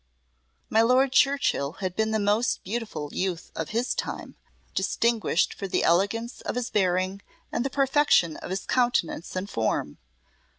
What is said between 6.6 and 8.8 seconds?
bearing and the perfection of his